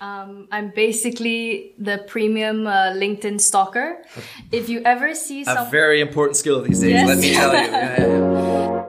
[0.00, 4.02] Um, I'm basically the premium uh, LinkedIn stalker.
[4.50, 7.08] If you ever see a very important skill these days, Yes.
[7.08, 7.58] let me tell you.
[7.58, 8.84] Yeah, yeah, yeah.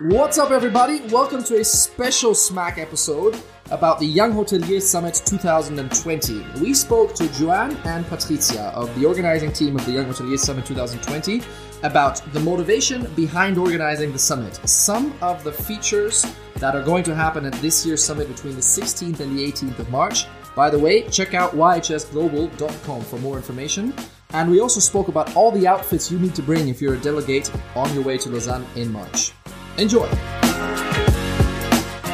[0.00, 1.00] What's up, everybody?
[1.08, 3.40] Welcome to a special Smack episode
[3.70, 6.44] about the Young Hotelier Summit 2020.
[6.60, 10.66] We spoke to Joanne and Patricia of the organizing team of the Young Hotelier Summit
[10.66, 11.40] 2020
[11.84, 16.26] about the motivation behind organizing the summit, some of the features
[16.56, 19.78] that are going to happen at this year's summit between the 16th and the 18th
[19.78, 20.26] of March.
[20.56, 23.94] By the way, check out yhsglobal.com for more information.
[24.30, 27.00] And we also spoke about all the outfits you need to bring if you're a
[27.00, 29.32] delegate on your way to Lausanne in March.
[29.76, 30.08] Enjoy!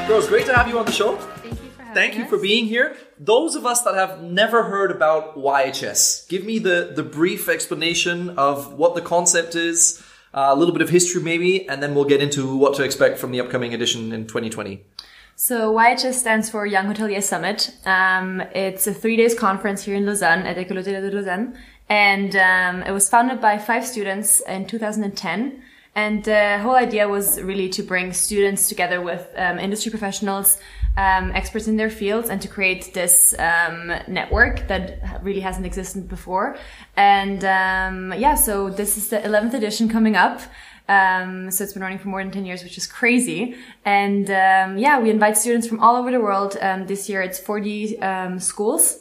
[0.09, 1.17] Girls, great to have you on the show.
[1.95, 2.97] Thank you for you for being here.
[3.19, 8.31] Those of us that have never heard about YHS, give me the, the brief explanation
[8.31, 12.05] of what the concept is, uh, a little bit of history maybe, and then we'll
[12.05, 14.85] get into what to expect from the upcoming edition in 2020.
[15.37, 17.75] So YHS stands for Young Hotelier Summit.
[17.87, 21.57] Um, it's a three days conference here in Lausanne at École Hôtelière de Lausanne.
[21.89, 25.63] And um, it was founded by five students in 2010.
[25.95, 30.59] And the whole idea was really to bring students together with um, industry professionals,
[31.01, 34.83] um, experts in their fields, and to create this um, network that
[35.23, 36.57] really hasn't existed before.
[36.97, 40.41] And um, yeah, so this is the 11th edition coming up.
[40.89, 43.55] Um, so it's been running for more than 10 years, which is crazy.
[43.85, 46.57] And um, yeah, we invite students from all over the world.
[46.61, 48.99] Um, this year it's 40 um, schools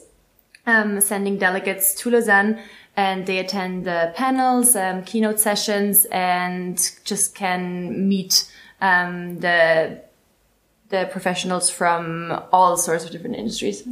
[0.66, 2.60] um, sending delegates to Lausanne
[2.96, 10.02] and they attend the panels, um, keynote sessions, and just can meet um, the
[10.90, 13.82] the professionals from all sorts of different industries.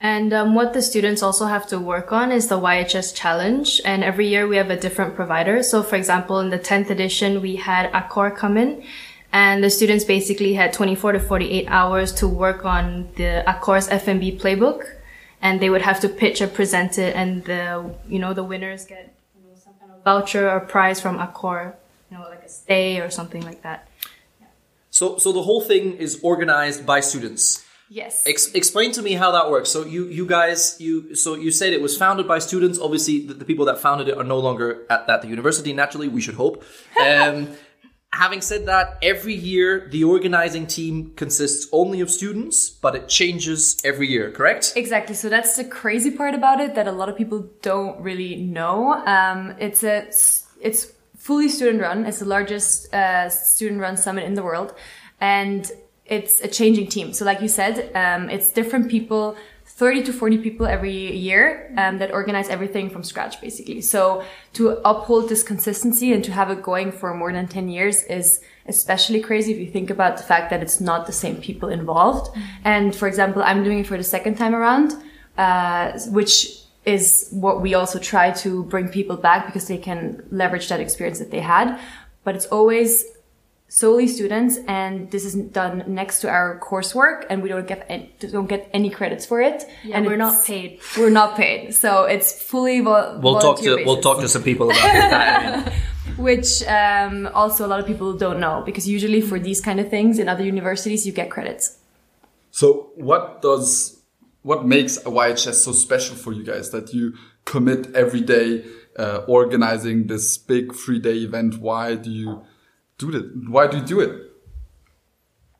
[0.00, 3.80] And um, what the students also have to work on is the YHS challenge.
[3.84, 5.62] And every year we have a different provider.
[5.62, 8.84] So for example, in the 10th edition, we had Accor come in
[9.32, 14.38] and the students basically had 24 to 48 hours to work on the Accor's F&B
[14.38, 14.84] playbook.
[15.40, 18.84] And they would have to pitch or present it and the, you know, the winners
[18.84, 21.74] get you know, some kind of voucher or prize from Accor,
[22.10, 23.88] you know, like a stay or something like that.
[24.92, 27.64] So, so the whole thing is organized by students.
[27.88, 28.22] Yes.
[28.26, 29.70] Ex- explain to me how that works.
[29.70, 32.78] So you, you guys, you, so you said it was founded by students.
[32.78, 35.72] Obviously, the, the people that founded it are no longer at, at the university.
[35.72, 36.64] Naturally, we should hope.
[37.02, 37.48] Um,
[38.12, 43.80] having said that, every year the organizing team consists only of students, but it changes
[43.84, 44.30] every year.
[44.30, 44.74] Correct?
[44.76, 45.14] Exactly.
[45.14, 48.92] So that's the crazy part about it that a lot of people don't really know.
[49.06, 50.08] Um, it's a
[50.60, 52.04] it's fully student run.
[52.04, 54.74] It's the largest uh, student run summit in the world,
[55.20, 55.70] and
[56.04, 57.12] it's a changing team.
[57.12, 59.36] So like you said, um, it's different people.
[59.64, 64.22] 30 to 40 people every year um, that organize everything from scratch basically so
[64.52, 68.42] to uphold this consistency and to have it going for more than 10 years is
[68.66, 72.36] especially crazy if you think about the fact that it's not the same people involved
[72.64, 74.92] and for example i'm doing it for the second time around
[75.38, 80.68] uh, which is what we also try to bring people back because they can leverage
[80.68, 81.78] that experience that they had.
[82.24, 83.04] But it's always
[83.68, 88.12] solely students and this is done next to our coursework and we don't get any,
[88.20, 89.64] don't get any credits for it.
[89.82, 90.80] Yeah, and we're not paid.
[90.98, 91.74] we're not paid.
[91.74, 95.72] So it's fully vo- We'll talk to volunteer we'll talk to some people about that.
[96.18, 99.88] which um, also a lot of people don't know because usually for these kind of
[99.88, 101.78] things in other universities you get credits.
[102.50, 104.01] So what does
[104.42, 107.14] what makes YHS so special for you guys that you
[107.44, 108.64] commit every day
[108.98, 111.58] uh, organizing this big three day event?
[111.58, 112.42] Why do you
[112.98, 113.24] do it?
[113.48, 114.10] Why do you do it?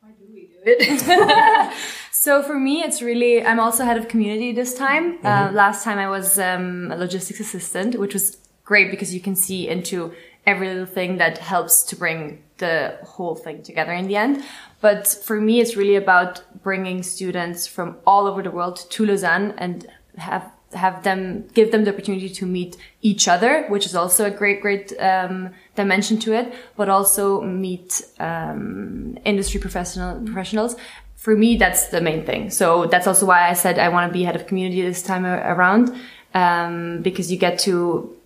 [0.00, 1.72] Why do we do it?
[2.14, 5.18] So for me, it's really, I'm also head of community this time.
[5.24, 5.56] Uh, Mm-hmm.
[5.56, 9.66] last time I was um, a logistics assistant, which was great because you can see
[9.66, 10.12] into
[10.46, 14.42] every little thing that helps to bring the whole thing together in the end.
[14.80, 19.54] But for me, it's really about bringing students from all over the world to Lausanne
[19.58, 19.86] and
[20.18, 24.30] have have them give them the opportunity to meet each other, which is also a
[24.30, 26.54] great, great um, dimension to it.
[26.76, 30.76] But also meet um, industry professional professionals.
[31.16, 32.50] For me, that's the main thing.
[32.50, 35.24] So that's also why I said I want to be head of community this time
[35.24, 35.94] around,
[36.34, 38.16] um, because you get to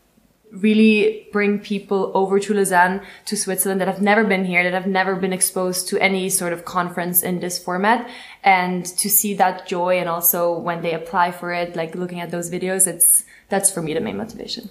[0.60, 4.86] really bring people over to Lausanne, to Switzerland that have never been here, that have
[4.86, 8.08] never been exposed to any sort of conference in this format
[8.42, 9.98] and to see that joy.
[9.98, 13.82] And also when they apply for it, like looking at those videos, it's, that's for
[13.82, 14.70] me the main motivation.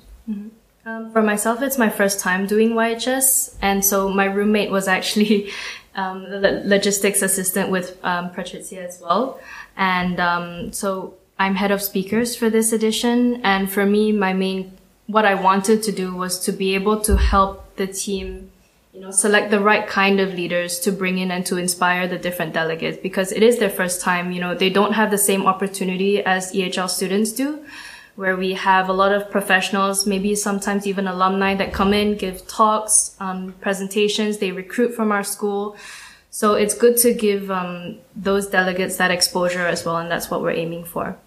[0.85, 5.51] Um, for myself, it's my first time doing YHS, and so my roommate was actually
[5.95, 9.39] um, logistics assistant with um, Patricia as well,
[9.77, 13.41] and um, so I'm head of speakers for this edition.
[13.43, 14.77] And for me, my main
[15.07, 18.51] what I wanted to do was to be able to help the team
[18.95, 22.17] you know, select the right kind of leaders to bring in and to inspire the
[22.17, 24.31] different delegates because it is their first time.
[24.31, 27.65] You know, they don't have the same opportunity as EHL students do,
[28.15, 32.47] where we have a lot of professionals, maybe sometimes even alumni that come in, give
[32.47, 35.75] talks, um, presentations, they recruit from our school.
[36.29, 40.41] So it's good to give um, those delegates that exposure as well, and that's what
[40.41, 41.17] we're aiming for.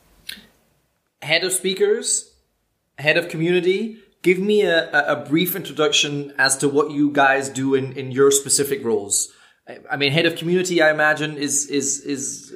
[1.20, 2.27] Head of speakers,
[2.98, 7.74] head of community, give me a, a brief introduction as to what you guys do
[7.74, 9.32] in, in your specific roles.
[9.90, 12.54] I mean, head of community, I imagine, is is is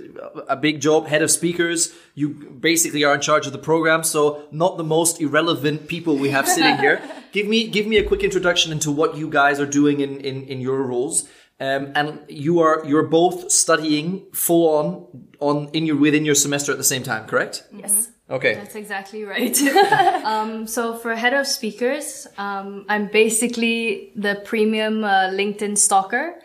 [0.49, 1.06] a big job.
[1.09, 5.21] Head of speakers, you basically are in charge of the program, so not the most
[5.21, 7.03] irrelevant people we have sitting here.
[7.33, 10.45] give me give me a quick introduction into what you guys are doing in in,
[10.45, 11.29] in your roles.
[11.61, 16.73] Um, and you are you're both studying full on on in your within your semester
[16.73, 17.65] at the same time, correct?
[17.77, 18.11] Yes.
[18.32, 18.55] Okay.
[18.55, 19.56] That's exactly right.
[20.25, 26.37] um, so for head of speakers, um, I'm basically the premium uh, LinkedIn stalker.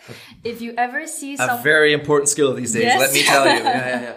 [0.43, 2.83] If you ever see A some, very important skill these days.
[2.83, 2.99] Yes.
[2.99, 3.63] Let me tell you.
[3.63, 4.13] Yeah, yeah, yeah.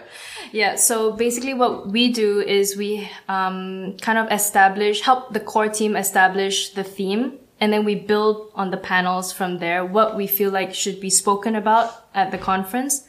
[0.51, 0.75] yeah.
[0.75, 5.95] So basically, what we do is we um, kind of establish, help the core team
[5.95, 9.85] establish the theme, and then we build on the panels from there.
[9.85, 13.07] What we feel like should be spoken about at the conference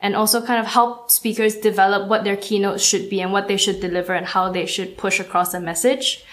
[0.00, 3.56] and also kind of help speakers develop what their keynotes should be and what they
[3.56, 6.24] should deliver and how they should push across a message.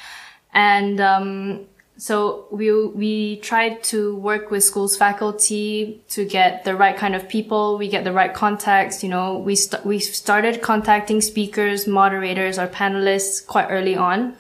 [0.53, 1.65] And um,
[1.97, 7.27] so we we try to work with schools faculty to get the right kind of
[7.29, 7.77] people.
[7.77, 9.01] We get the right contacts.
[9.03, 14.35] You know, we st- we started contacting speakers, moderators, or panelists quite early on.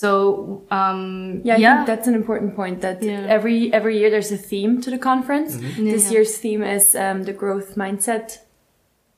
[0.00, 2.80] So um, Yeah, I think that's an important point.
[2.80, 3.26] That Yeah.
[3.36, 5.50] every every year there's a theme to the conference.
[5.56, 5.84] Mm-hmm.
[5.84, 6.14] This Yeah.
[6.14, 8.38] year's theme is um, the growth mindset.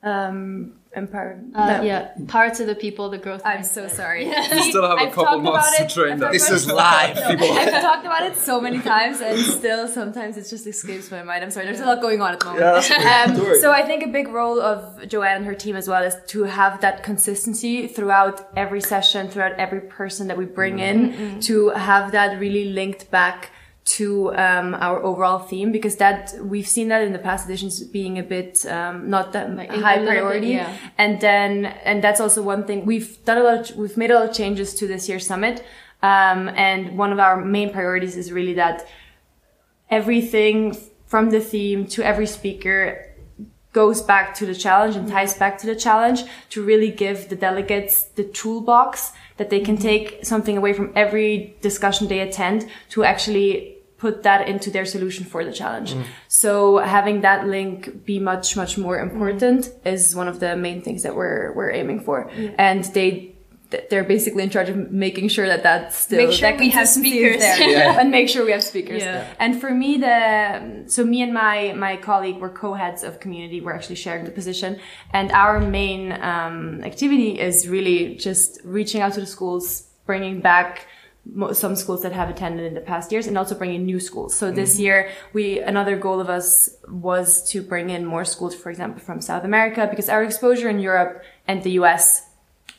[0.03, 1.39] Um, empower.
[1.55, 1.83] uh, no.
[1.83, 3.43] yeah, power to the people, the growth.
[3.45, 3.65] I'm mindset.
[3.67, 4.27] so sorry.
[4.27, 6.33] You still have a I've couple talked months about to train I've that.
[6.33, 7.53] This is live, people.
[7.53, 11.45] I've talked about it so many times, and still sometimes it just escapes my mind.
[11.45, 11.67] I'm sorry.
[11.67, 12.65] There's a lot going on at the moment.
[12.65, 13.55] Yeah, that's okay.
[13.55, 16.17] Um, so I think a big role of Joanne and her team as well is
[16.29, 21.71] to have that consistency throughout every session, throughout every person that we bring in, to
[21.71, 23.51] have that really linked back
[23.87, 28.19] to um, our overall theme because that we've seen that in the past editions being
[28.19, 30.49] a bit um, not that Like, high little bit, priority.
[30.49, 30.77] yeah.
[30.99, 34.15] and then and that's also one thing we've done a lot of, we've made a
[34.19, 35.65] lot of changes to this year's summit
[36.03, 38.87] um, and one of our main priorities is really that
[39.91, 43.03] everything from the theme to every speaker
[43.73, 47.37] goes back to the challenge and ties back to the challenge to really give the
[47.37, 53.05] delegates the toolbox that they can take something away from every discussion they attend to
[53.05, 55.95] actually put that into their solution for the challenge.
[56.29, 61.03] So having that link be much, much more important is one of the main things
[61.03, 62.31] that we're, we're aiming for.
[62.59, 63.37] And they,
[63.91, 66.89] they're basically in charge of making sure that that's still, Make sure that we have
[66.89, 67.39] speakers.
[67.41, 67.99] there.
[68.01, 69.03] and make sure we have speakers.
[69.03, 69.27] Yeah.
[69.39, 73.61] And for me, the so me and my my colleague were co-heads of community.
[73.61, 74.79] We're actually sharing the position,
[75.13, 80.71] and our main um, activity is really just reaching out to the schools, bringing back
[80.77, 80.87] mo-
[81.53, 84.35] some schools that have attended in the past years, and also bringing new schools.
[84.37, 84.83] So this mm-hmm.
[84.83, 89.21] year, we another goal of us was to bring in more schools, for example, from
[89.21, 92.29] South America, because our exposure in Europe and the U.S.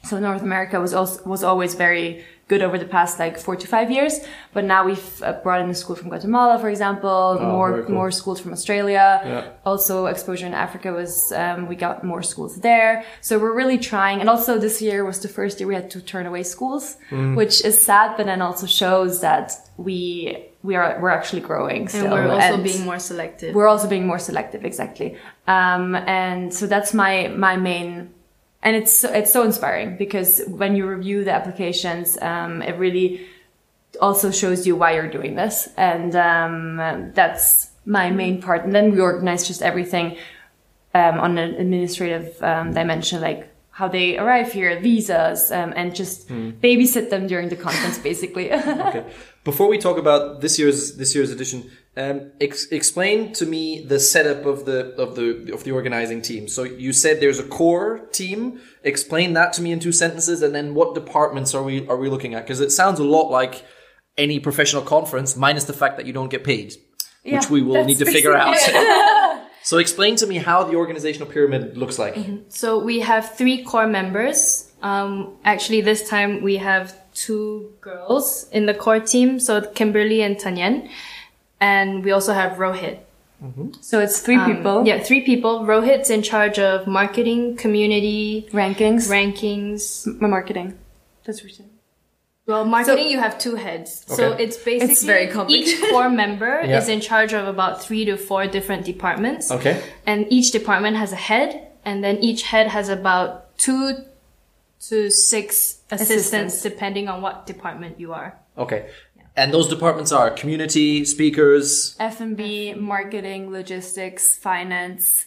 [0.04, 3.68] So North America was also was always very good over the past like four to
[3.68, 4.14] five years,
[4.54, 7.96] but now we've uh, brought in a school from Guatemala, for example, very more cool.
[7.96, 9.06] more schools from Australia.
[9.26, 9.44] Yeah.
[9.66, 13.04] Also, exposure in Africa was um, we got more schools there.
[13.22, 16.00] So we're really trying, and also this year was the first year we had to
[16.02, 17.36] turn away schools, Mm.
[17.36, 20.00] which is sad, but then also shows that we
[20.64, 21.88] we are we're actually growing.
[21.88, 23.52] Still, And we're also and- being more selective.
[23.56, 25.10] we're also being more selective exactly
[25.48, 27.14] um, and so that's my
[27.48, 27.90] my main
[28.64, 33.26] and it's so- it's so inspiring because when you review the applications um, it really
[34.02, 35.70] also shows you why you're doing this.
[35.78, 38.64] And um, that's my main part.
[38.66, 40.18] And then we organize just everything
[40.94, 46.28] um, on an administrative um, dimension like how they arrive here visas um, and just
[46.30, 48.52] babysit them during the conference basically.
[48.90, 49.06] Okay.
[49.44, 54.00] Before we talk about this year's this year's edition, um, ex- explain to me the
[54.00, 56.48] setup of the of the of the organizing team.
[56.48, 58.62] So you said there's a core team.
[58.84, 62.10] Explain that to me in two sentences, and then what departments are we are we
[62.10, 62.44] looking at?
[62.44, 63.66] Because it sounds a lot like
[64.16, 66.76] any professional conference, minus the fact that you don't get paid,
[67.24, 68.56] which we will need to figure out.
[69.64, 72.16] so explain to me how the organizational pyramid looks like.
[72.50, 74.72] So we have three core members.
[74.84, 79.40] Um, actually, this time we have two girls in the core team.
[79.40, 80.90] So Kimberly and Tanyan.
[81.60, 83.00] And we also have Rohit.
[83.82, 85.62] so it's three Um, people Yeah, three people.
[85.62, 90.06] Rohit's in charge of marketing, community, rankings rankings.
[90.22, 90.78] My marketing.
[91.26, 91.70] That's what you're saying.
[92.48, 94.06] Well, marketing, you have two heads.
[94.08, 95.68] So it's basically It's very complicated.
[95.84, 96.78] each core member Yeah.
[96.80, 99.52] is in charge of about three to four different departments.
[99.52, 99.82] Okay.
[100.06, 101.50] And each department has a head,
[101.84, 104.06] and then each head has about two
[104.90, 106.62] to six assistants, Assistants.
[106.62, 108.40] depending on what department you are.
[108.58, 108.88] Okay.
[109.38, 111.96] And those departments are community, speakers.
[112.00, 115.26] F&B, marketing, logistics, finance,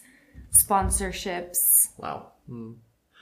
[0.53, 1.87] sponsorships.
[1.97, 2.31] Wow.
[2.47, 2.71] Hmm.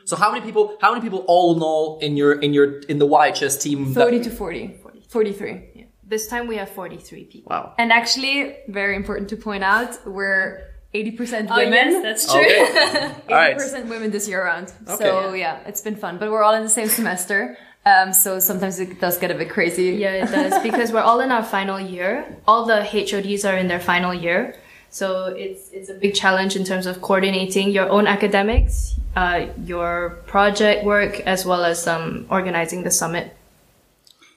[0.06, 0.78] So how many people?
[0.82, 3.94] How many people all in all in your in your in the YHS team?
[3.94, 4.80] that- 30 to 40.
[5.10, 5.70] 43.
[5.76, 5.84] Yeah.
[6.04, 7.50] This time we have 43 people.
[7.52, 7.74] wow.
[7.78, 10.62] And actually, very important to point out, we're
[10.94, 11.74] 80% Oh, women.
[11.92, 12.42] yes, that's true.
[12.42, 13.14] Okay.
[13.30, 14.74] 80% women this year around.
[14.98, 16.18] So yeah, it's been fun.
[16.18, 17.58] But we're all in the same semester.
[17.86, 19.92] Um, so sometimes it does get a bit crazy.
[19.92, 22.38] Yeah, it does because we're all in our final year.
[22.48, 24.56] All the HODs are in their final year.
[24.90, 30.22] So it's it's a big challenge in terms of coordinating your own academics, uh, your
[30.26, 33.36] project work, as well as um, organizing the summit.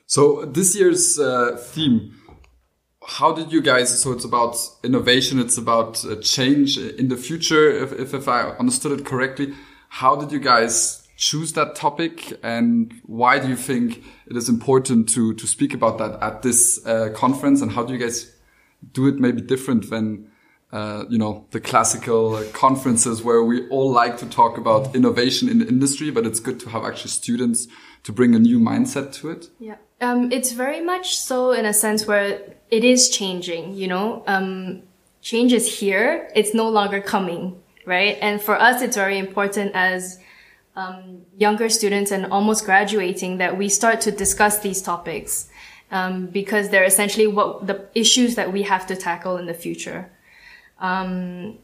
[0.07, 2.15] So this year's uh, theme,
[3.07, 4.03] how did you guys?
[4.03, 5.39] So it's about innovation.
[5.39, 7.71] It's about uh, change in the future.
[7.71, 9.55] If, if if I understood it correctly,
[9.89, 15.09] how did you guys choose that topic, and why do you think it is important
[15.15, 17.63] to to speak about that at this uh, conference?
[17.63, 18.17] And how do you guys
[18.93, 20.29] do it maybe different than?
[20.81, 25.59] Uh, you know the classical conferences where we all like to talk about innovation in
[25.59, 27.69] the industry, but it's good to have actually students
[28.05, 29.51] to bring a new mindset to it.
[29.59, 29.77] Yeah.
[30.01, 34.83] Um, it's very much so in a sense where it is changing, you know, um,
[35.21, 36.31] change is here.
[36.35, 38.17] It's no longer coming, right?
[38.21, 40.19] And for us, it's very important as,
[40.77, 45.49] um, younger students and almost graduating that we start to discuss these topics,
[45.91, 50.11] um, because they're essentially what the issues that we have to tackle in the future.
[50.79, 51.59] Um,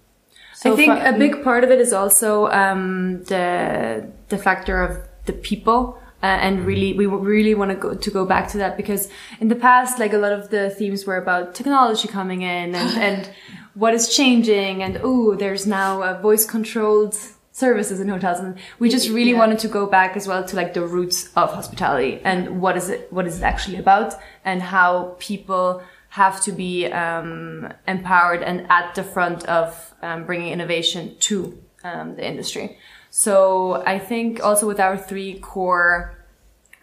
[0.54, 4.82] so I think for- a big part of it is also um, the the factor
[4.82, 5.98] of the people.
[6.20, 9.08] Uh, and really, we really want to go to go back to that because
[9.40, 12.98] in the past, like a lot of the themes were about technology coming in and,
[13.08, 13.30] and
[13.74, 17.16] what is changing, and oh, there's now uh, voice controlled
[17.64, 19.42] services in hotels, and we just really Yeah.
[19.42, 22.88] wanted to go back as well to like the roots of hospitality and what is
[22.94, 28.66] it, what is it actually about, and how people have to be um, empowered and
[28.70, 31.36] at the front of um, bringing innovation to
[31.84, 32.66] um, the industry.
[33.10, 36.17] So I think also with our three core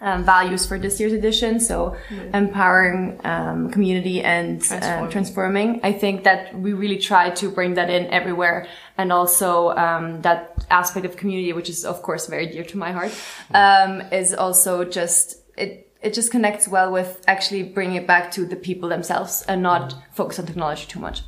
[0.01, 1.95] um, values for this year's edition, so
[2.33, 5.11] empowering um, community and transforming.
[5.11, 10.21] transforming, I think that we really try to bring that in everywhere, and also um,
[10.21, 13.11] that aspect of community, which is of course very dear to my heart,
[13.53, 18.45] um, is also just it it just connects well with actually bringing it back to
[18.45, 21.21] the people themselves and not focus on technology too much.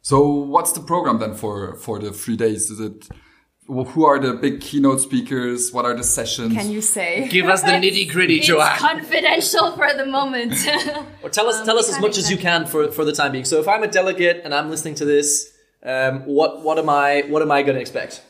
[0.00, 2.70] So what's the program then for for the three days?
[2.70, 3.16] Is it wh-
[3.66, 5.72] who are the big keynote speakers?
[5.72, 6.52] What are the sessions?
[6.54, 7.28] Can you say?
[7.28, 8.78] Give us the nitty gritty, it's Joanne.
[8.78, 10.54] confidential for the moment.
[11.22, 13.44] Or tell us tell us as much as you can for for the time being.
[13.44, 15.52] So if I'm a delegate and I'm listening to this,
[15.84, 18.22] um, what what am I what am I going to expect?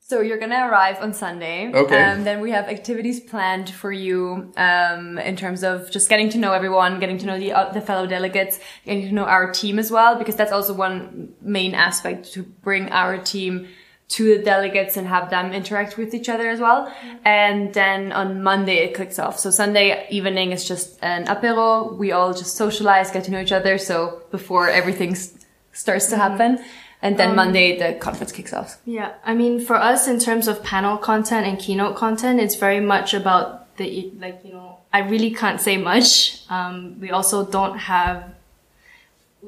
[0.00, 1.70] So you're gonna arrive on Sunday.
[1.70, 2.02] Okay.
[2.02, 6.38] Um, then we have activities planned for you um, in terms of just getting to
[6.38, 9.78] know everyone, getting to know the uh, the fellow delegates, getting to know our team
[9.78, 13.68] as well, because that's also one main aspect to bring our team
[14.08, 16.90] to the delegates and have them interact with each other as well.
[17.24, 19.38] And then on Monday it kicks off.
[19.38, 21.94] So Sunday evening is just an apero.
[21.96, 23.76] We all just socialize, get to know each other.
[23.76, 25.34] So before everything s-
[25.72, 26.58] starts to happen.
[27.02, 28.80] And then Monday the conference kicks off.
[28.84, 32.80] Yeah, I mean, for us, in terms of panel content and keynote content, it's very
[32.80, 34.78] much about the like you know.
[34.92, 36.40] I really can't say much.
[36.50, 38.34] Um, we also don't have.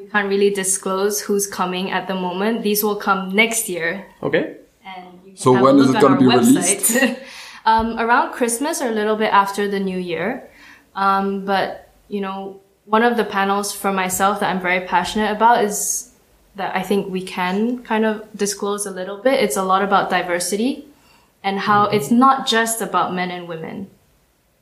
[0.01, 2.63] We can't really disclose who's coming at the moment.
[2.63, 4.57] These will come next year, Okay.
[4.85, 7.19] and So when is it gonna be website.
[7.67, 10.49] um, around Christmas or a little bit after the New Year.
[10.95, 15.65] Um, but you know, one of the panels for myself that I'm very passionate about
[15.65, 16.11] is
[16.57, 19.35] that I think we can kind of disclose a little bit.
[19.45, 20.87] It's a lot about diversity
[21.45, 23.89] and how it's not just about men and women.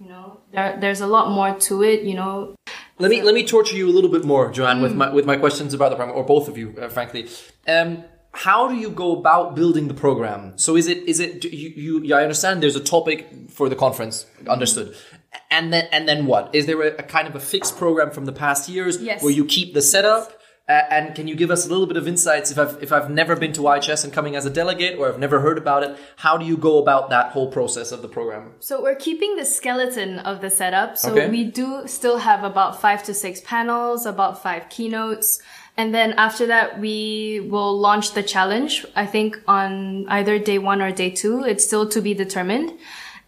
[0.00, 2.54] You know, there, there's a lot more to it, you know.
[2.98, 5.36] Let me let me torture you a little bit more, Joanne, with my with my
[5.36, 7.28] questions about the program, or both of you, uh, frankly.
[7.66, 10.58] Um, how do you go about building the program?
[10.58, 13.68] So is it is it do you, you yeah, I understand there's a topic for
[13.68, 14.94] the conference, understood.
[15.50, 16.54] And then and then what?
[16.54, 19.22] Is there a, a kind of a fixed program from the past years Yes.
[19.22, 20.37] where you keep the setup?
[20.68, 23.08] Uh, and can you give us a little bit of insights if I've if I've
[23.08, 25.96] never been to YHS and coming as a delegate or I've never heard about it?
[26.16, 28.52] How do you go about that whole process of the program?
[28.60, 30.98] So we're keeping the skeleton of the setup.
[30.98, 31.30] So Okay.
[31.30, 35.40] we do still have about five to six panels, about five keynotes.
[35.78, 38.84] And then after that, we will launch the challenge.
[38.96, 41.44] I think on either day one or day two.
[41.44, 42.72] It's still to be determined.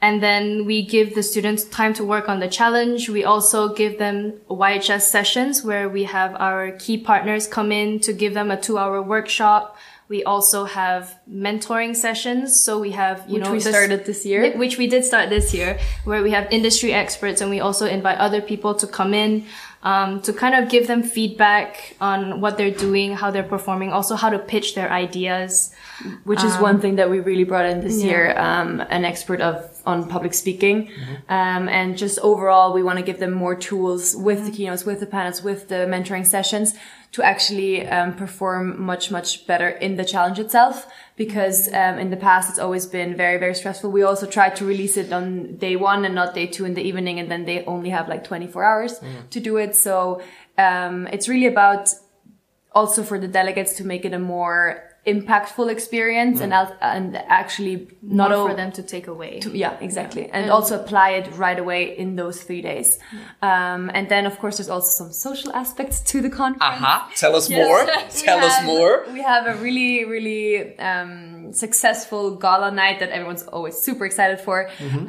[0.03, 3.09] And then we give the students time to work on the challenge.
[3.11, 8.13] We also give them YHS sessions where we have our key partners come in to
[8.15, 9.77] give them a two hour workshop.
[10.09, 12.65] We also have mentoring sessions.
[12.65, 14.57] So we have, you Which know, we this- started this year.
[14.57, 18.19] Which we did start this year, where we have industry experts and we also invite
[18.19, 19.45] other people to come in
[19.83, 24.15] um, to kind of give them feedback on what they're doing, how they're performing, also
[24.15, 25.73] how to pitch their ideas.
[26.25, 29.55] which is one thing that we really brought in this year um, an expert of
[29.91, 30.77] on public speaking.
[31.29, 35.01] Um, and just overall we want to give them more tools with the keynotes with
[35.01, 36.75] the panels with the mentoring sessions
[37.13, 40.87] to actually um, perform much much better in the challenge itself.
[41.17, 43.91] Because um, in the past it's always been very very stressful.
[43.91, 46.83] We also tried to release it on day one and not day two in the
[46.91, 49.77] evening and then they only have like 24 hours to do it.
[49.77, 50.23] So
[50.57, 51.89] um, it's really about
[52.73, 57.89] also for the delegates to make it a more impactful experience and al- and actually
[58.03, 59.41] not Not all for them to take away.
[59.41, 62.99] To, yeah exactly and also apply it right away in those three days
[63.41, 67.11] um, and then of course there's also some social aspects to the conference Aha.
[67.17, 67.81] Tell us more.
[68.15, 69.07] We Tell us more.
[69.13, 74.69] We have a really, really um, successful gala night that everyone's always super excited for,
[74.79, 75.09] Mm-hmm.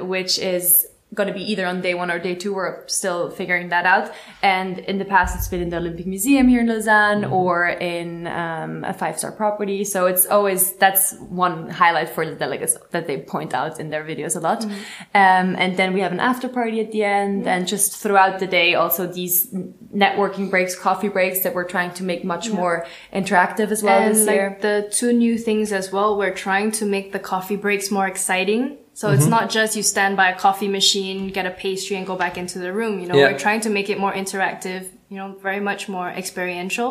[0.00, 2.52] um, which is going to be either on day one or day two.
[2.54, 4.12] We're still figuring that out.
[4.42, 7.32] And in the past, it's been in the Olympic Museum here in Lausanne Mm-hmm.
[7.32, 9.84] or in um, a five star property.
[9.84, 14.04] So it's always that's one highlight for the delegates that they point out in their
[14.04, 14.64] videos a lot.
[14.64, 18.46] Um, and then we have an after party at the end, and just throughout the
[18.46, 19.50] day, also these
[19.94, 24.14] networking breaks, coffee breaks that we're trying to make much more interactive as well and
[24.14, 24.58] this like year.
[24.60, 28.76] the two new things as well, we're trying to make the coffee breaks more exciting.
[28.98, 32.16] So it's not just you stand by a coffee machine, get a pastry and go
[32.24, 32.94] back into the room.
[33.00, 33.26] You know, Yeah.
[33.30, 36.90] we're trying to make it more interactive, you know, very much more experiential.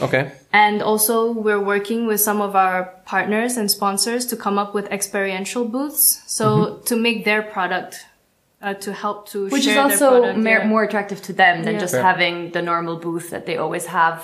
[0.00, 0.32] Okay.
[0.54, 1.14] And also
[1.46, 6.22] we're working with some of our partners and sponsors to come up with experiential booths.
[6.26, 6.84] So Mm-hmm.
[6.90, 7.92] to make their product,
[8.62, 10.66] uh, to help to Which is share their also product, mer- yeah.
[10.72, 11.80] more attractive to them than Yeah.
[11.84, 12.02] just Fair.
[12.10, 14.16] having the normal booth that they always have.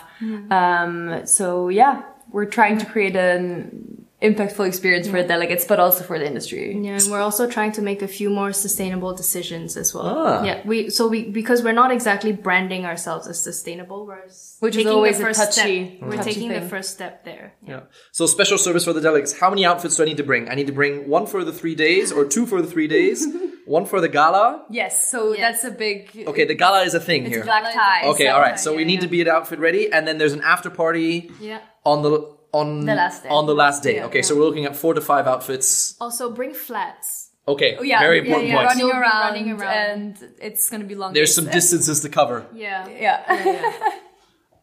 [0.58, 1.94] Um, so yeah,
[2.32, 6.76] we're trying to create an impactful experience for the delegates, but also for the industry.
[6.78, 10.04] Yeah, and we're also trying to make a few more sustainable decisions as well.
[10.06, 10.44] Ah.
[10.44, 14.24] Yeah, we so we because we're not exactly branding ourselves as sustainable, we're
[14.60, 16.02] Which is always the a touchy- step.
[16.08, 17.54] We're touchy taking the first step there.
[17.66, 17.80] Yeah.
[18.12, 19.38] So special service for the delegates.
[19.40, 20.48] How many outfits do I need to bring?
[20.50, 23.26] I need to bring one for the three days, or two for the three days,
[23.64, 24.64] one for the gala.
[24.70, 25.40] Yes, so Yes.
[25.62, 26.24] that's a big.
[26.26, 27.44] Okay, the gala is a thing It's here.
[27.44, 28.02] black tie.
[28.12, 28.58] Okay, all right.
[28.60, 29.00] So we need yeah.
[29.00, 31.60] to be at outfit ready, and then there's an after party Yeah.
[31.84, 33.28] on the on The last day.
[33.28, 33.96] on the last day.
[33.96, 34.22] Yeah, okay, yeah.
[34.24, 35.96] so we're looking at four to five outfits.
[36.00, 37.30] Also, bring flats.
[37.48, 38.66] Okay, Oh, yeah, very important yeah, point.
[38.68, 39.90] Running You'll around, running around.
[39.90, 41.12] and it's gonna be long.
[41.14, 41.34] There's days.
[41.44, 42.46] some distances to cover.
[42.54, 42.86] Yeah.
[42.88, 43.72] Yeah.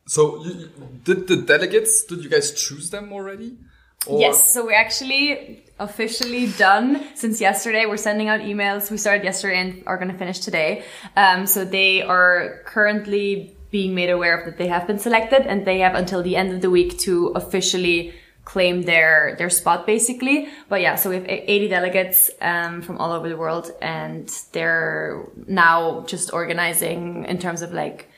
[0.09, 0.69] So, you,
[1.03, 2.05] did the delegates?
[2.05, 3.57] Did you guys choose them already?
[4.05, 7.85] Or- Yes, so we're actually officially done since yesterday.
[7.85, 8.89] We're sending out emails.
[8.89, 10.85] We started yesterday and are going to finish today.
[11.17, 15.65] Um, so they are currently being made aware of that they have been selected and
[15.65, 18.13] they have until the end of the week to officially
[18.45, 23.11] claim their their spot basically but yeah so we have 80 delegates um, from all
[23.11, 28.09] over the world and they're now just organizing in terms of like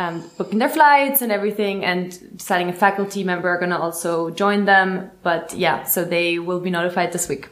[0.00, 4.30] um, booking their flights and everything and deciding a faculty member are going to also
[4.30, 5.10] join them.
[5.22, 7.48] But yeah, so they will be notified this week.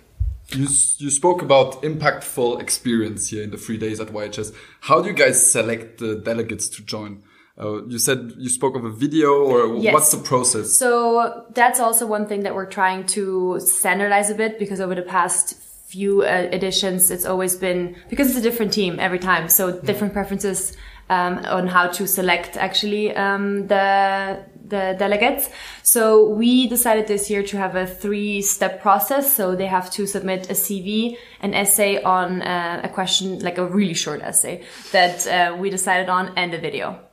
[0.50, 0.66] You,
[0.98, 4.54] you spoke about impactful experience here in the three days at YHS.
[4.80, 7.22] How do you guys select the delegates to join?
[7.60, 9.92] Uh, you said you spoke of a video, or Yes.
[9.92, 10.78] what's the process?
[10.78, 15.02] So that's also one thing that we're trying to standardize a bit because over the
[15.02, 15.56] past
[15.88, 19.48] few uh, editions, it's always been because it's a different team every time.
[19.48, 20.76] So different preferences
[21.10, 25.48] um, on how to select actually um, the the delegates.
[25.82, 29.34] So we decided this year to have a three step process.
[29.34, 33.64] So they have to submit a CV, an essay on uh, a question, like a
[33.66, 37.07] really short essay that uh, we decided on, and a video.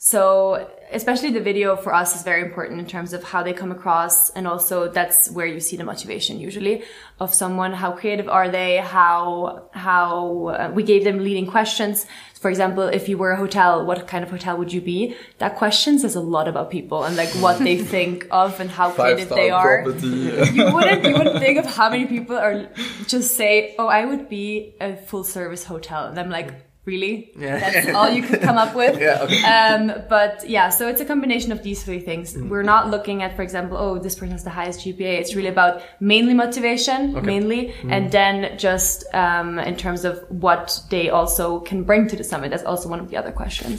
[0.00, 3.72] So especially the video for us is very important in terms of how they come
[3.72, 6.84] across and also that's where you see the motivation usually
[7.18, 7.72] of someone.
[7.72, 8.76] How creative are they?
[8.76, 12.06] How how uh, we gave them leading questions.
[12.34, 15.16] For example if you were a hotel what kind of hotel would you be?
[15.38, 18.92] That question says a lot about people and like what they think of and how
[18.92, 19.82] creative they are.
[19.82, 20.06] property.
[20.06, 22.68] you wouldn't you wouldn't think of how many people are
[23.08, 26.06] just say oh i would be a full service hotel.
[26.06, 27.58] And i'm like really Yeah.
[27.62, 29.42] that's all you could come up with Yeah, okay.
[29.56, 29.82] um,
[30.14, 32.48] but yeah so it's a combination of these three things Mm.
[32.52, 35.52] we're not looking at for example oh this person has the highest gpa it's really
[35.56, 35.74] about
[36.12, 36.98] mainly motivation
[37.32, 37.92] mainly Mm.
[37.94, 40.14] and then just um, in terms of
[40.46, 43.78] what they also can bring to the summit that's also one of the other questions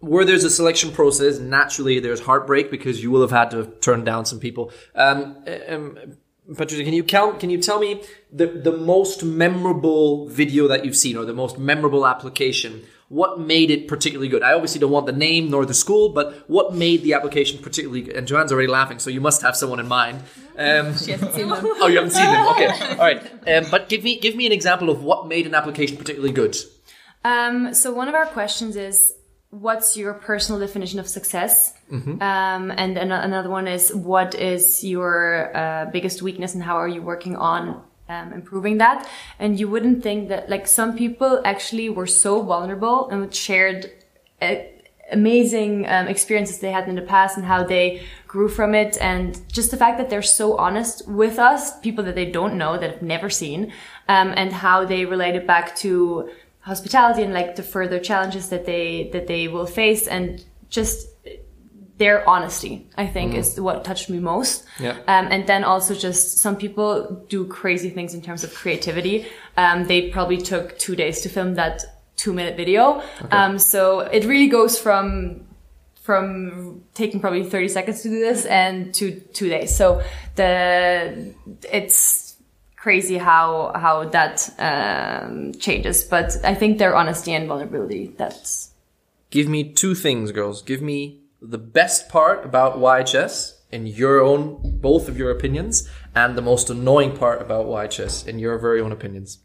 [0.00, 4.00] where there's a selection process, naturally there's heartbreak because you will have had to turn
[4.10, 4.64] down some people.
[4.94, 5.18] Um,
[5.74, 5.98] um,
[6.56, 7.40] Patricia, can you count?
[7.40, 11.58] Can you tell me the the most memorable video that you've seen, or the most
[11.58, 12.84] memorable application?
[13.10, 14.42] What made it particularly good?
[14.42, 18.02] I obviously don't want the name nor the school, but what made the application particularly
[18.02, 18.16] good?
[18.16, 20.22] And Joanne's already laughing, so you must have someone in mind.
[20.58, 21.58] Um, She hasn't seen them.
[21.64, 22.46] oh, you haven't seen them?
[22.48, 23.48] Okay, all right.
[23.48, 26.56] Um, but give me give me an example of what made an application particularly good.
[27.24, 29.14] Um, so one of our questions is,
[29.50, 31.72] what's your personal definition of success?
[32.20, 36.88] Um, and an- another one is, what is your uh, biggest weakness and how are
[36.88, 39.08] you working on um, improving that?
[39.38, 43.90] And you wouldn't think that, like, some people actually were so vulnerable and shared
[44.42, 44.56] uh,
[45.10, 49.40] amazing um, experiences they had in the past and how they grew from it and
[49.50, 52.90] just the fact that they're so honest with us people that they don't know that
[52.90, 53.72] have never seen
[54.08, 56.30] um, and how they related back to
[56.68, 60.06] hospitality and like the further challenges that they that they will face.
[60.06, 61.08] And just
[61.96, 64.64] their honesty i think is what touched me most.
[64.78, 64.92] Yeah.
[65.08, 69.26] um, and then also just some people do crazy things in terms of creativity.
[69.56, 71.82] Um, they probably took two days to film that
[72.14, 73.02] two minute video
[73.32, 75.48] um, so it really goes from
[76.08, 79.76] from taking probably 30 seconds to do this and to two days.
[79.76, 80.02] So
[80.36, 81.34] the
[81.70, 82.27] it's
[82.80, 88.68] crazy how how that um, changes but i think their honesty and vulnerability that's
[89.30, 90.62] Give me two things, girls.
[90.62, 96.36] Give me the best part about YHS in your own, both of your opinions, and
[96.36, 99.38] the most annoying part about YHS in your very own opinions.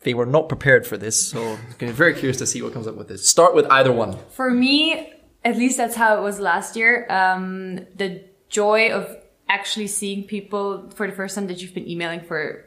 [0.00, 2.96] They were not prepared for this, so I'm very curious to see what comes up
[2.96, 3.28] with this.
[3.28, 4.16] Start with either one.
[4.30, 5.12] For me,
[5.44, 7.06] at least that's how it was last year.
[7.10, 9.21] Um, the joy of
[9.52, 12.64] actually seeing people for the first time that you've been emailing for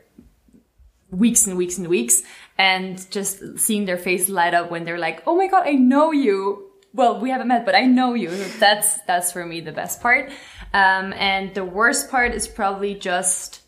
[1.09, 2.21] weeks and weeks and weeks
[2.57, 6.11] and just seeing their face light up when they're like, Oh my God, I know
[6.11, 6.69] you.
[6.93, 8.29] Well, we haven't met, but I know you.
[8.59, 10.31] That's, that's for me the best part.
[10.73, 13.61] Um, and the worst part is probably just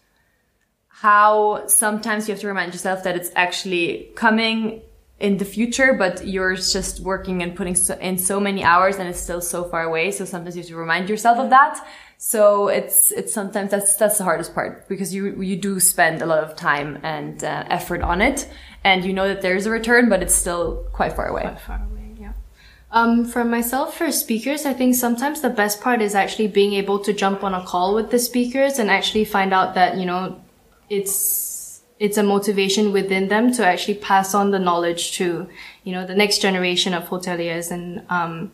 [0.88, 4.82] how sometimes you have to remind yourself that it's actually coming
[5.19, 9.10] in the future, but you're just working and putting so, in so many hours and
[9.10, 10.12] it's still so far away.
[10.12, 11.86] So sometimes you have to remind yourself of that.
[12.17, 16.25] So it's, it's sometimes that's, that's the hardest part because you, you do spend a
[16.25, 18.49] lot of time and uh, effort on it
[18.84, 21.41] and you know that there's a return, but it's still quite far away.
[21.41, 22.15] Quite far away.
[22.19, 22.34] Yeah.
[22.91, 26.99] Um, for myself, for speakers, I think sometimes the best part is actually being able
[26.99, 30.41] to jump on a call with the speakers and actually find out that you know
[30.89, 35.49] it's it's a motivation within them to actually pass on the knowledge to
[35.84, 38.51] you know the next generation of hoteliers and um,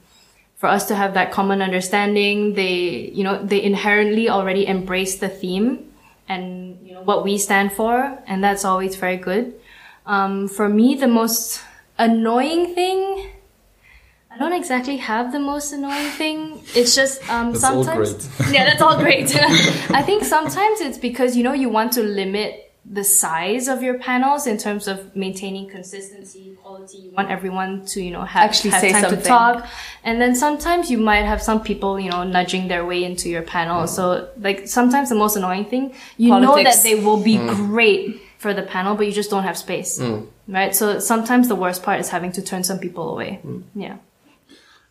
[0.63, 5.27] for us to have that common understanding they you know they inherently already embrace the
[5.27, 5.91] theme
[6.29, 9.53] and you know what we stand for and that's always very good
[10.05, 11.61] um, for me the most
[11.97, 13.29] annoying thing
[14.31, 16.63] I don't exactly have the most annoying thing.
[16.73, 18.25] It's just um, That's all sometimes.
[18.25, 18.51] great.
[18.55, 19.29] yeah, that's all great.
[19.91, 23.97] I think sometimes it's because you know you want to limit the size of your
[23.97, 26.97] panels in terms of maintaining consistency, quality.
[26.97, 29.21] You want everyone to you know have, Actually have say time something.
[29.21, 29.67] to talk,
[30.03, 33.41] and then sometimes you might have some people you know nudging their way into your
[33.41, 33.83] panel.
[33.83, 33.89] Mm.
[33.89, 37.55] So like sometimes the most annoying thing, you know that they will be mm.
[37.55, 40.27] great for the panel, but you just don't have space, mm.
[40.47, 40.75] right?
[40.75, 43.41] So sometimes the worst part is having to turn some people away.
[43.73, 43.97] Yeah.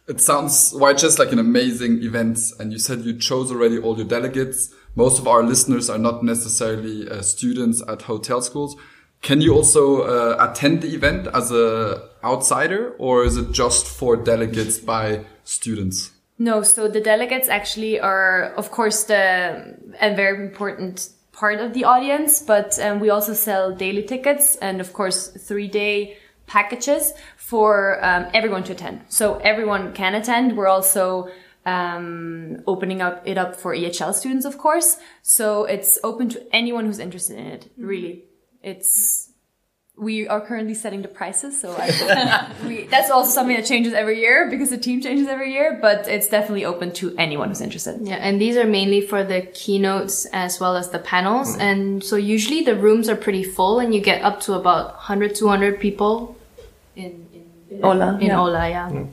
[0.08, 2.38] It sounds why just like an amazing event.
[2.58, 4.74] And you said you chose already all your delegates.
[4.94, 8.76] Most of our listeners are not necessarily uh, students at hotel schools.
[9.22, 14.16] Can you also uh, attend the event as a outsider, or is it just for
[14.16, 16.10] delegates by students?
[16.38, 21.84] No, so the delegates actually are, of course, the a very important part of the
[21.84, 28.04] audience, but um, we also sell daily tickets and, of course, three day packages for
[28.04, 29.02] um, everyone to attend.
[29.08, 30.56] So everyone can attend.
[30.56, 31.30] We're also
[31.64, 34.98] um, opening up it up for EHL students, of course.
[35.22, 37.70] So it's open to anyone who's interested in it.
[37.72, 37.86] Mm-hmm.
[37.86, 38.24] Really,
[38.62, 39.28] it's
[39.96, 44.20] we are currently setting the prices, so I, we, that's also something that changes every
[44.20, 45.78] year because the team changes every year.
[45.80, 48.00] But it's definitely open to anyone who's interested.
[48.02, 51.52] Yeah, and these are mainly for the keynotes as well as the panels.
[51.52, 51.60] Mm-hmm.
[51.60, 55.34] And so usually the rooms are pretty full and you get up to about 100,
[55.34, 56.36] 200 people
[56.96, 57.26] in,
[57.70, 58.40] in, Ola, in yeah.
[58.40, 58.90] Ola, yeah.
[58.90, 59.10] Mm.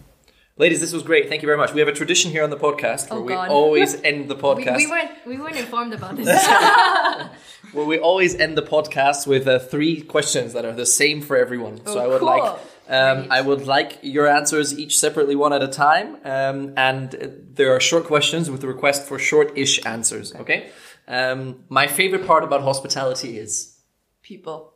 [0.60, 1.30] Ladies, this was great.
[1.30, 1.74] Thank you very much.
[1.74, 4.76] We have a tradition here on the podcast where Oh, we always end the podcast.
[4.76, 6.28] we weren't we weren't informed about this.
[7.72, 11.38] where we always end the podcast with uh, three questions that are the same for
[11.38, 11.78] everyone.
[11.86, 12.28] so Oh, I would cool.
[12.28, 17.16] like um, I would like your answers each separately, one at a time, um, and
[17.16, 20.34] uh, there are short questions with a request for short-ish answers.
[20.36, 20.72] Okay.
[21.08, 23.78] Um, my favorite part about hospitality is
[24.24, 24.74] People.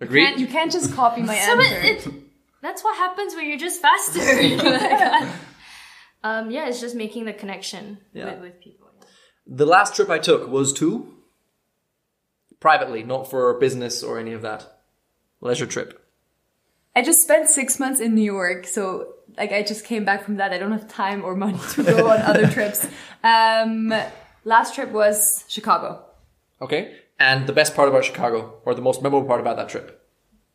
[0.00, 0.24] agreed.
[0.26, 2.10] Can't, you can't just copy my So answer.
[2.62, 4.20] It, it, that's what happens when you're just faster.
[6.24, 8.32] um, yeah, it's just making the connection Yeah.
[8.34, 8.88] with, with people.
[9.46, 11.14] The last trip I took was to
[12.60, 14.80] privately, not for business or any of that.
[15.40, 16.04] Leisure trip.
[16.94, 20.36] I just spent six months in New York, so like I just came back from
[20.36, 20.52] that.
[20.52, 22.86] I don't have time or money to go on other trips.
[23.24, 23.94] Um,
[24.44, 26.04] last trip was Chicago.
[26.60, 26.96] Okay.
[27.18, 29.99] And the best part about Chicago, or the most memorable part about that trip?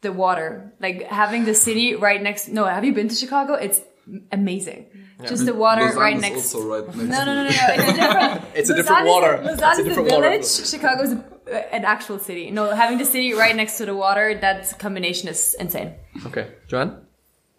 [0.01, 2.47] The water, like having the city right next.
[2.49, 3.53] No, have you been to Chicago?
[3.55, 3.81] It's
[4.31, 4.86] amazing.
[5.25, 6.53] Just the water Lausanne right is next.
[6.55, 7.49] Also right next No, no, no, no, no.
[7.49, 8.43] It's a different.
[8.55, 9.41] It's a different water.
[9.43, 10.29] Lausanne It's a is the different water.
[10.29, 10.67] village.
[10.73, 12.51] Chicago is a, an actual city.
[12.51, 15.93] No, having the city right next to the water, that combination is insane.
[16.27, 16.45] Okay.
[16.67, 16.91] Joanne?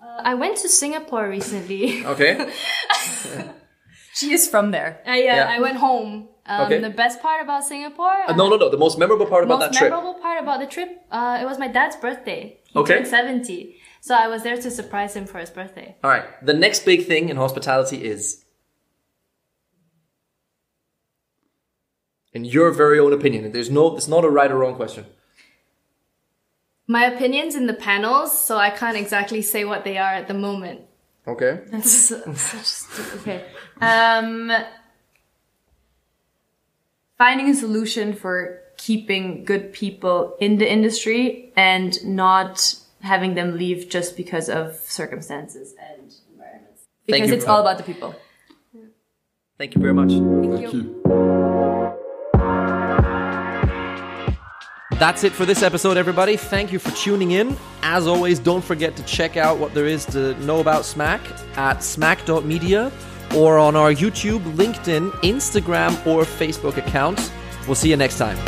[0.01, 2.05] Uh, I went to Singapore recently.
[2.07, 2.33] Okay.
[4.17, 5.03] She is from there.
[5.07, 5.55] I, uh, Yeah.
[5.57, 6.29] I went home.
[6.47, 6.79] Um, Okay.
[6.79, 8.17] The best part about Singapore.
[8.29, 8.71] Uh, no, no, no.
[8.71, 9.91] The most memorable part about that trip.
[9.91, 12.43] Most memorable part about the trip, uh, it was my dad's birthday.
[12.73, 12.95] He Okay.
[12.95, 13.77] turned 70.
[14.01, 15.97] So I was there to surprise him for his birthday.
[16.03, 16.25] All right.
[16.51, 18.45] The next big thing in hospitality is,
[22.33, 25.05] in your very own opinion, there's no, it's not a right or wrong question.
[26.87, 30.35] My opinions in the panels, so I can't exactly say what they are at the
[30.35, 30.83] moment.
[31.27, 31.61] Okay.
[31.67, 33.45] That's su- such stu- okay.
[33.81, 34.53] Um,
[37.19, 43.89] finding a solution for keeping good people in the industry and not having them leave
[43.89, 46.83] just because of circumstances and environments.
[47.07, 48.15] Because it's all about the people.
[49.59, 50.11] Thank you very much.
[50.11, 51.83] Thank you.
[54.99, 56.39] That's it for this episode, everybody.
[56.39, 57.55] Thank you for tuning in.
[57.83, 61.21] As always, don't forget to check out what there is to know about Smack
[61.59, 62.91] at smack.media
[63.35, 67.31] or on our YouTube, LinkedIn, Instagram, or Facebook accounts.
[67.67, 68.39] We'll see you next time.